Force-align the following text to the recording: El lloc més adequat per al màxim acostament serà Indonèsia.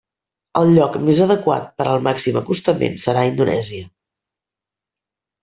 El 0.61 0.69
lloc 0.77 0.95
més 1.09 1.19
adequat 1.25 1.67
per 1.81 1.87
al 1.91 2.01
màxim 2.07 2.41
acostament 2.41 2.97
serà 3.05 3.27
Indonèsia. 3.33 3.93